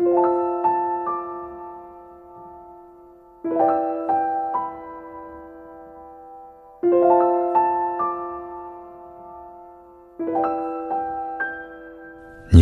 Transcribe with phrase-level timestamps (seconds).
[0.00, 0.06] 你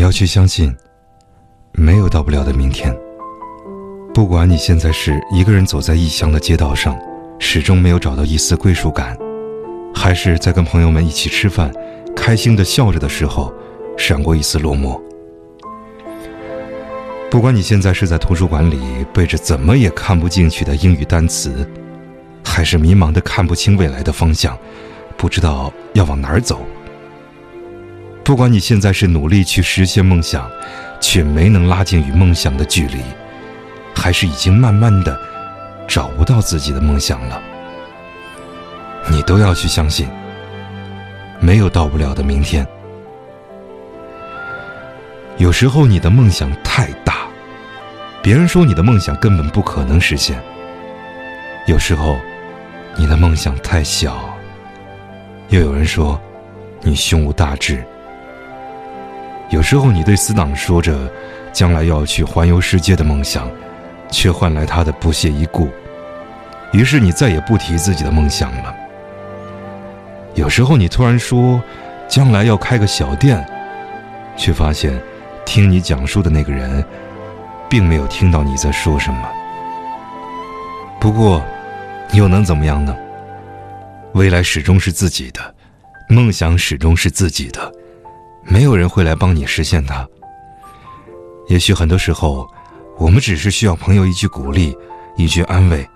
[0.00, 0.74] 要去相信，
[1.74, 2.94] 没有到不了的明天。
[4.12, 6.98] 不管你现在是一个人走在异乡的街道上，
[7.38, 9.16] 始终没有找到一丝归属感，
[9.94, 11.72] 还是在跟朋友们一起吃饭，
[12.16, 13.52] 开心的笑着的时候，
[13.96, 15.00] 闪过一丝落寞。
[17.30, 21.68] 不管你现在是在图书馆里背着怎么也看不进去的英语单词，
[22.42, 24.58] 还是迷茫的看不清未来的方向，
[25.16, 26.66] 不知道要往哪儿走。
[28.24, 30.50] 不管你现在是努力去实现梦想，
[31.00, 32.96] 却没能拉近与梦想的距离，
[33.94, 35.18] 还是已经慢慢的
[35.86, 37.40] 找不到自己的梦想了，
[39.10, 40.08] 你都要去相信，
[41.40, 42.66] 没有到不了的明天。
[45.36, 46.90] 有时候你的梦想太，
[48.22, 50.36] 别人说你的梦想根本不可能实现；
[51.66, 52.16] 有时候
[52.96, 54.34] 你的梦想太小，
[55.48, 56.20] 又有人说
[56.82, 57.82] 你胸无大志。
[59.50, 61.10] 有时候，你对死党说着
[61.54, 63.50] 将来要去环游世界的梦想，
[64.10, 65.70] 却换来他的不屑一顾。
[66.72, 68.74] 于是，你再也不提自己的梦想了。
[70.34, 71.62] 有时候，你突然说
[72.06, 73.42] 将来要开个小店，
[74.36, 75.00] 却发现
[75.46, 76.84] 听你讲述的那个人
[77.68, 79.28] 并没有听到你在说什么。
[81.00, 81.44] 不过，
[82.12, 82.96] 又能怎么样呢？
[84.14, 85.54] 未来始终是自己的，
[86.08, 87.72] 梦想始终是自己的。
[88.42, 90.08] 没有人会来帮你实现它。
[91.48, 92.48] 也许很多时候，
[92.96, 94.76] 我们只是需要朋友一句鼓励，
[95.16, 95.86] 一句安慰，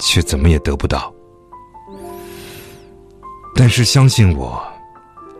[0.00, 1.12] 却怎么也得不到。
[3.54, 4.60] 但是相信我，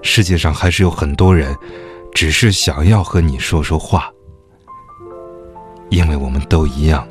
[0.03, 1.57] 世界上还是有很多人，
[2.15, 4.12] 只是想要和你说说话，
[5.93, 7.07] 因为我们都一样，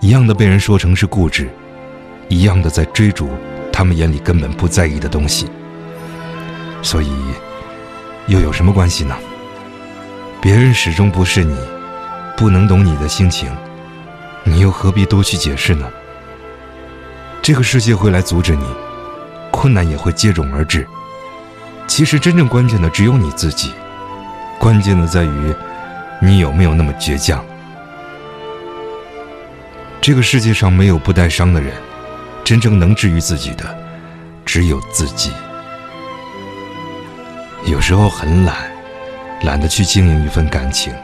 [0.00, 1.50] 一样的被人说成是固执，
[2.28, 3.28] 一样的在追逐
[3.70, 5.46] 他们眼里根本不在意的东西。
[6.80, 7.12] 所以，
[8.26, 9.14] 又有什么关系呢？
[10.40, 11.54] 别人始终不是你，
[12.38, 13.54] 不能懂你的心情，
[14.44, 15.86] 你又何必多去解释呢？
[17.42, 18.64] 这个世界会来阻止你，
[19.50, 20.86] 困难也会接踵而至。
[21.86, 23.74] 其实，真正关键的只有你自己，
[24.58, 25.54] 关键的在于
[26.22, 27.44] 你有没有那么倔强。
[30.08, 31.70] 这个世界上没有不带伤的人，
[32.42, 33.78] 真正能治愈自己的，
[34.42, 35.30] 只有自己。
[37.66, 38.56] 有时候很懒，
[39.42, 40.94] 懒得去经营一份感情，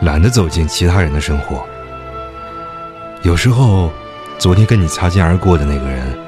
[0.00, 1.64] 懒得走进其他人的生活。
[3.22, 3.92] 有时候，
[4.40, 6.18] 昨天跟你擦肩而过的那个人，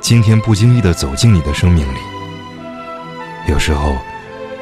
[0.00, 1.98] 今天不经意的走进你的生命里。
[3.46, 3.96] 有时候，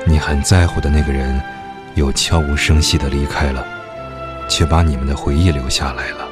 [0.05, 1.41] 你很在乎的那个人，
[1.95, 3.65] 又悄无声息的离开了，
[4.51, 6.26] 却把你们的回忆留下来了。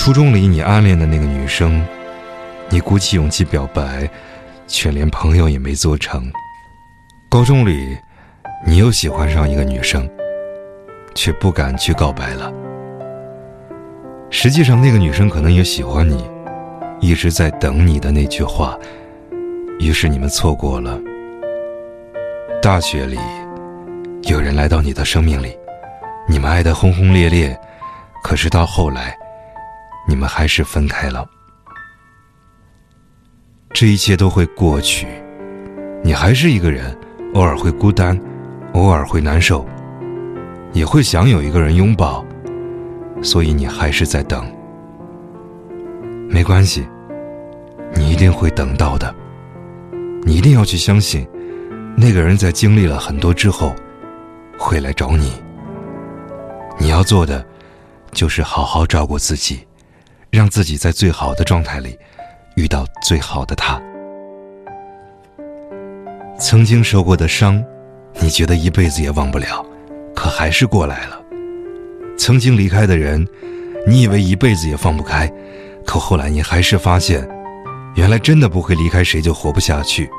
[0.00, 1.86] 初中里你暗恋的那个女生，
[2.70, 4.08] 你鼓起勇气表白。
[4.66, 6.32] 却连朋友也没做成。
[7.28, 7.98] 高中里，
[8.64, 10.08] 你又喜欢上一个女生，
[11.14, 12.50] 却不敢去告白了。
[14.30, 16.24] 实际上，那个女生可能也喜欢你，
[16.98, 18.78] 一直在等你的那句话。
[19.80, 20.98] 于是你们错过了。
[22.62, 23.18] 大学里，
[24.22, 25.54] 有人来到你的生命里，
[26.26, 27.54] 你们爱得轰轰烈烈，
[28.22, 29.14] 可是到后来，
[30.10, 31.24] 你们还是分开了。
[33.72, 35.06] 这一切都会过去，
[36.02, 36.98] 你还是一个人，
[37.34, 38.20] 偶尔会孤单，
[38.72, 39.64] 偶尔会难受，
[40.72, 42.24] 也会想有一个人拥抱，
[43.22, 44.44] 所以你还是在等。
[46.28, 46.84] 没关系，
[47.94, 49.14] 你一定会等到的。
[50.24, 51.24] 你一定要去相信，
[51.96, 53.76] 那个人在经历了很多之后，
[54.58, 55.40] 会来找你。
[56.80, 57.46] 你要做的，
[58.10, 59.60] 就是好好照顾自己，
[60.30, 61.98] 让自己在最好的状态里。
[62.56, 63.80] 遇到最好的他，
[66.38, 67.64] 曾经受过的伤，
[68.20, 69.64] 你觉得一辈子也忘不了，
[70.14, 71.18] 可还是过来了。
[72.18, 73.26] 曾经离开的人，
[73.86, 75.32] 你以为一辈子也放不开，
[75.86, 77.26] 可后来你还是发现，
[77.94, 80.10] 原来真的不会离开谁就活不下去。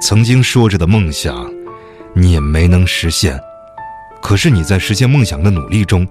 [0.00, 1.52] 曾经说着的梦想，
[2.14, 3.38] 你也没能实现，
[4.22, 6.06] 可是你在实现梦想的努力中，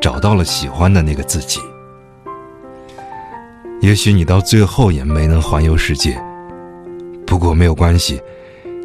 [0.00, 1.60] 找到了喜欢的那个自己。
[3.80, 6.20] 也许你到最后也没能环游世界，
[7.26, 8.20] 不过没有关系，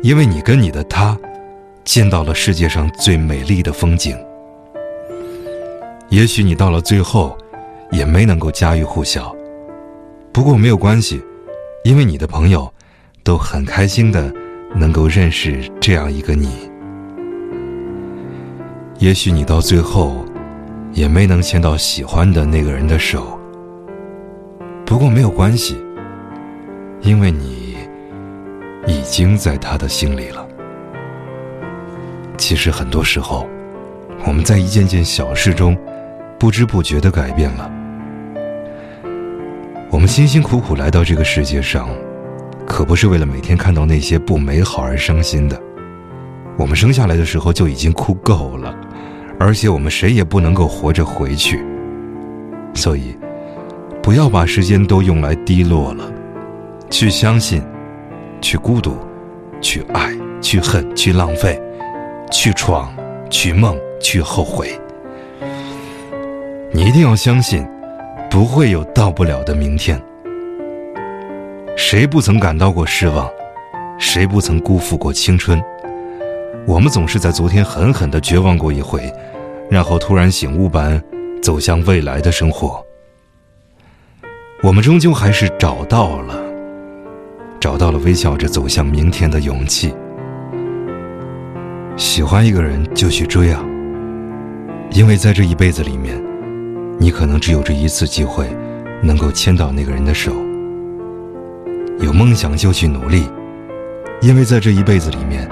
[0.03, 1.17] 因为你跟你的他，
[1.83, 4.15] 见到了世界上最美丽的风景。
[6.09, 7.38] 也许你到了最后，
[7.89, 9.35] 也没能够家喻户晓，
[10.31, 11.21] 不过没有关系，
[11.83, 12.71] 因为你的朋友，
[13.23, 14.31] 都很开心的
[14.75, 16.69] 能够认识这样一个你。
[18.99, 20.23] 也许你到最后，
[20.93, 23.40] 也没能牵到喜欢的那个人的手。
[24.91, 25.81] 不过没有关系，
[26.99, 27.77] 因为你
[28.85, 30.45] 已经在他的心里了。
[32.38, 33.47] 其实很多时候，
[34.27, 35.77] 我们在一件件小事中，
[36.38, 37.71] 不知不觉的改变了。
[39.89, 41.88] 我们辛辛苦苦来到这个世界上，
[42.67, 45.57] 可不是为了每天看到那些不美好而伤心的。
[46.57, 48.75] 我们生下来的时候就已经哭够了。
[49.39, 51.63] 而且我们谁也不能够活着回去，
[52.73, 53.15] 所以
[54.01, 56.12] 不要把时间都用来低落了，
[56.89, 57.62] 去相信，
[58.42, 58.98] 去孤独，
[59.62, 60.09] 去爱，
[60.42, 61.62] 去恨，去浪费，
[62.31, 62.92] 去闯，
[63.30, 64.71] 去梦，去后悔。
[66.71, 67.68] 你一定要相信，
[68.30, 70.01] 不会有到不了的明天。
[71.77, 73.30] 谁不曾感到过失望？
[74.00, 75.62] 谁不曾辜负过青春？
[76.65, 79.12] 我们总是在昨天狠狠的绝望过一回。
[79.69, 81.01] 然后突然醒悟般
[81.42, 82.86] 走向未来的生活，
[84.63, 86.35] 我们终究还是找到了，
[87.59, 89.91] 找到了微笑着走向明天的勇气。
[91.97, 93.59] 喜欢一个人就去追啊，
[94.91, 96.15] 因为在这一辈子里面，
[96.99, 98.55] 你可能只有这一次机会，
[99.01, 100.31] 能够牵到那个人的手。
[101.99, 103.27] 有梦想就去努力，
[104.21, 105.49] 因为在这一辈子里面，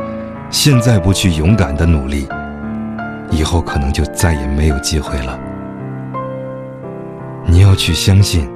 [0.51, 2.27] 现在不去勇敢的努力。
[3.31, 5.39] 以后可能就再也没有机会了。
[7.47, 8.47] 你要去相信，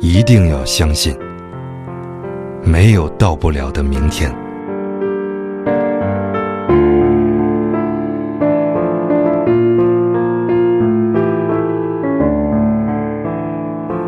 [0.00, 1.16] 一定要相信，
[2.62, 4.30] 没有到不了的明天。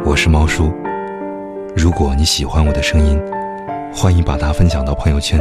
[0.05, 0.73] 我是猫叔，
[1.75, 3.21] 如果你喜欢我的声音，
[3.93, 5.41] 欢迎把它分享到朋友圈，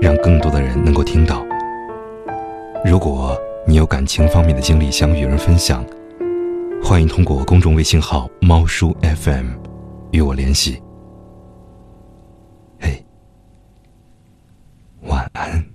[0.00, 1.44] 让更多的人能够听到。
[2.84, 3.36] 如果
[3.66, 5.84] 你有感情方面的经历想与人分享，
[6.82, 9.69] 欢迎通过公众微信号“猫叔 FM”
[10.12, 10.82] 与我联系。
[12.80, 13.04] 嘿，
[15.02, 15.69] 晚安。